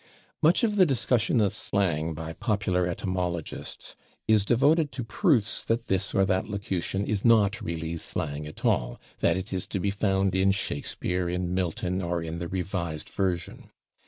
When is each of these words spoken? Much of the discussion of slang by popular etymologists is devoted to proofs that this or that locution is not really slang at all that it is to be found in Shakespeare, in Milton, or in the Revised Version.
Much 0.41 0.63
of 0.63 0.77
the 0.77 0.83
discussion 0.87 1.39
of 1.39 1.53
slang 1.53 2.15
by 2.15 2.33
popular 2.33 2.87
etymologists 2.87 3.95
is 4.27 4.43
devoted 4.43 4.91
to 4.91 5.03
proofs 5.03 5.63
that 5.63 5.89
this 5.89 6.15
or 6.15 6.25
that 6.25 6.49
locution 6.49 7.05
is 7.05 7.23
not 7.23 7.61
really 7.61 7.95
slang 7.97 8.47
at 8.47 8.65
all 8.65 8.99
that 9.19 9.37
it 9.37 9.53
is 9.53 9.67
to 9.67 9.79
be 9.79 9.91
found 9.91 10.33
in 10.33 10.49
Shakespeare, 10.51 11.29
in 11.29 11.53
Milton, 11.53 12.01
or 12.01 12.23
in 12.23 12.39
the 12.39 12.47
Revised 12.47 13.09
Version. 13.09 13.69